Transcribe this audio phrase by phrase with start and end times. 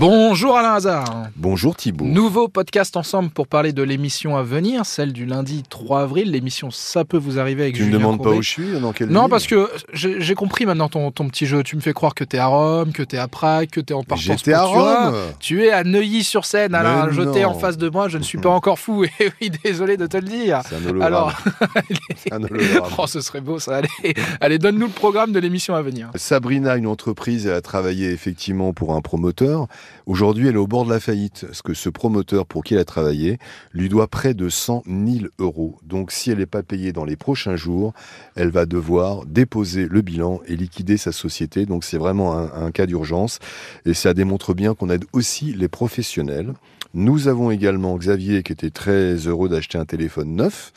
[0.00, 1.28] Bonjour Alain Hazard.
[1.36, 2.04] Bonjour Thibault.
[2.04, 6.32] Nouveau podcast ensemble pour parler de l'émission à venir, celle du lundi 3 avril.
[6.32, 8.92] L'émission Ça peut vous arriver avec Tu ne Julien demandes pas où je suis dans
[8.92, 11.62] quelle Non, parce que j'ai compris maintenant ton, ton petit jeu.
[11.62, 14.02] Tu me fais croire que t'es à Rome, que t'es à Prague, que t'es en
[14.02, 14.64] partance J'étais à.
[14.64, 15.14] Rome.
[15.38, 18.08] Tu es à Neuilly-sur-Seine, Alain, jeté en face de moi.
[18.08, 19.04] Je ne suis pas encore fou.
[19.04, 20.62] Et oui, désolé de te le dire.
[20.68, 21.00] C'est un.
[21.02, 21.32] Alors,
[22.32, 22.40] un
[22.98, 23.76] oh, ce serait beau ça.
[23.76, 26.10] Allez, allez donne-nous le programme de l'émission à venir.
[26.16, 29.68] Sabrina, une entreprise, elle a travaillé effectivement pour un promoteur.
[30.06, 31.44] Aujourd'hui, elle est au bord de la faillite.
[31.46, 33.38] Parce que ce promoteur pour qui elle a travaillé
[33.72, 35.78] lui doit près de 100 000 euros?
[35.82, 37.92] Donc, si elle n'est pas payée dans les prochains jours,
[38.36, 41.66] elle va devoir déposer le bilan et liquider sa société.
[41.66, 43.38] Donc, c'est vraiment un, un cas d'urgence.
[43.86, 46.54] Et ça démontre bien qu'on aide aussi les professionnels.
[46.94, 50.72] Nous avons également Xavier qui était très heureux d'acheter un téléphone neuf.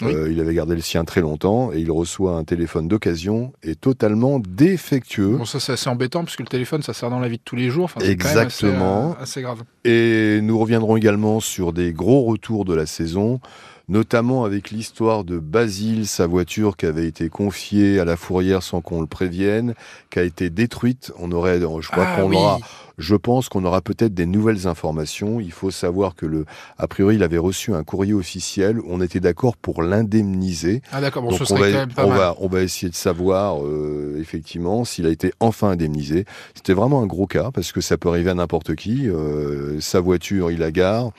[0.00, 0.14] Oui.
[0.14, 3.74] Euh, il avait gardé le sien très longtemps et il reçoit un téléphone d'occasion et
[3.74, 5.36] totalement défectueux.
[5.38, 7.42] Bon, ça c'est assez embêtant parce que le téléphone ça sert dans la vie de
[7.44, 7.84] tous les jours.
[7.86, 9.10] Enfin, c'est quand même assez, Exactement.
[9.18, 9.62] euh, assez grave.
[9.84, 13.40] Et nous reviendrons également sur des gros retours de la saison,
[13.88, 18.80] notamment avec l'histoire de Basile, sa voiture qui avait été confiée à la fourrière sans
[18.80, 19.74] qu'on le prévienne,
[20.10, 21.12] qui a été détruite.
[21.18, 22.36] On aurait, je crois Ah qu'on oui.
[22.36, 22.58] aura,
[22.98, 25.40] je pense qu'on aura peut-être des nouvelles informations.
[25.40, 26.44] Il faut savoir que le,
[26.78, 28.80] a priori, il avait reçu un courrier officiel.
[28.86, 30.82] On était d'accord pour l'indemniser.
[30.92, 32.18] Ah d'accord, bon, Donc ce on serait va, quand même pas on, mal.
[32.18, 36.24] va, on va essayer de savoir euh, effectivement s'il a été enfin indemnisé.
[36.54, 39.08] C'était vraiment un gros cas parce que ça peut arriver à n'importe qui.
[39.08, 41.12] Euh, sa voiture, il la gare.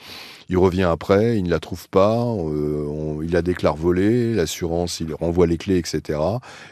[0.52, 4.98] Il revient après, il ne la trouve pas, euh, on- il la déclare volée, l'assurance,
[4.98, 6.18] il renvoie les clés, etc.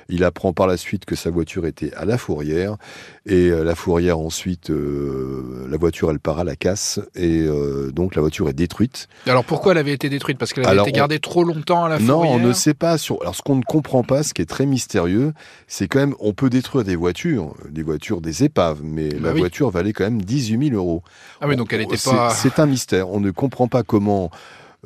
[0.09, 2.77] Il apprend par la suite que sa voiture était à la fourrière,
[3.25, 7.93] et euh, la fourrière ensuite, euh, la voiture elle part à la casse, et euh,
[7.93, 9.07] donc la voiture est détruite.
[9.27, 10.39] Alors pourquoi elle avait été détruite?
[10.39, 12.53] Parce qu'elle avait Alors, été on- gardée trop longtemps à la Non, fourrière on ne
[12.53, 12.98] sait pas.
[12.98, 13.23] Sur...
[13.23, 15.33] Alors, ce qu'on ne comprend pas, ce qui est très mystérieux,
[15.69, 19.33] c'est quand même, on peut détruire des voitures, des voitures, des épaves, mais Bah la
[19.35, 19.39] oui.
[19.39, 21.03] voiture valait quand même 18 000 euros.
[21.41, 22.31] Ah oui, donc elle était C'est- pas...
[22.31, 23.09] C'est un mystère.
[23.11, 24.30] On ne comprend pas comment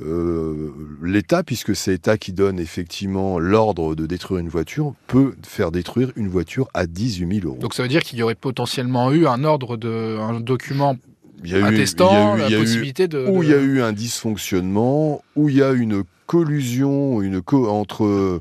[0.00, 0.70] euh,
[1.02, 6.12] l'État, puisque c'est l'État qui donne effectivement l'ordre de détruire une voiture, peut faire détruire
[6.16, 7.59] une voiture à 18 000 euros.
[7.60, 10.97] Donc ça veut dire qu'il y aurait potentiellement eu un ordre, de, un document
[11.44, 13.09] il y a eu- il y a attestant eu- la il y a eu- possibilité
[13.09, 13.26] de...
[13.28, 17.69] où il y a eu un dysfonctionnement, où il y a une collusion, une co
[17.69, 18.41] entre,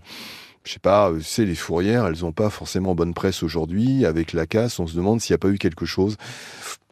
[0.63, 4.05] je sais pas, c'est les fourrières, elles n'ont pas forcément bonne presse aujourd'hui.
[4.05, 6.15] Avec la casse, on se demande s'il n'y a pas eu quelque chose.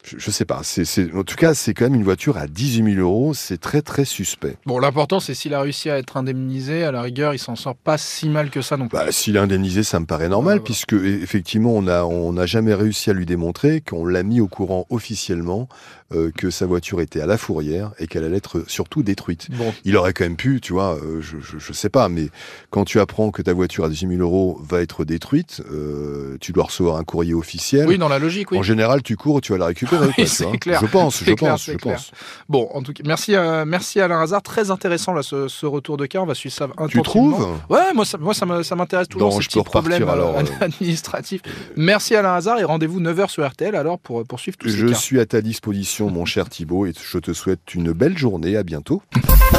[0.09, 0.61] Je, je sais pas.
[0.63, 3.33] C'est, en tout cas, c'est quand même une voiture à 18 000 euros.
[3.33, 4.57] C'est très très suspect.
[4.65, 7.75] Bon, l'important c'est s'il a réussi à être indemnisé, à la rigueur, il s'en sort
[7.75, 8.97] pas si mal que ça non plus.
[8.97, 10.63] Bah, s'il est indemnisé, ça me paraît normal, Ouais, voilà.
[10.63, 14.85] puisque e- effectivement, on n'a jamais réussi à lui démontrer qu'on l'a mis au courant
[14.89, 15.67] officiellement
[16.13, 19.47] euh, que sa voiture était à la fourrière et qu'elle allait être surtout détruite.
[19.51, 22.29] Bon, il aurait quand même pu, tu vois, euh, je, je, je sais pas, mais
[22.71, 26.51] quand tu apprends que ta voiture à 18 000 euros va être détruite, euh, tu
[26.51, 27.87] dois recevoir un courrier officiel.
[27.87, 28.57] oui, dans la logique, oui.
[28.57, 29.98] En général, tu cours, tu vas la récupérer.
[30.07, 30.57] Oui, quoi, tu c'est vois.
[30.57, 30.79] clair.
[30.81, 31.95] Je pense, je clair, pense, c'est je clair.
[31.95, 32.11] pense.
[32.47, 35.97] Bon, en tout cas, merci, euh, merci Alain Hazard, très intéressant là, ce, ce retour
[35.97, 37.47] de cas, on va suivre ça Tu trouves?
[37.69, 40.37] Ouais, moi ça, moi, ça ça m'intéresse toujours Non, ces je petits problèmes euh, alors,
[40.37, 40.43] euh.
[40.61, 41.41] administratifs.
[41.75, 44.87] Merci Alain Hazard et rendez-vous 9h sur RTL alors pour, pour suivre tous ces Je
[44.87, 48.57] suis à ta disposition, mon cher Thibault, et je te souhaite une belle journée.
[48.57, 49.01] À bientôt.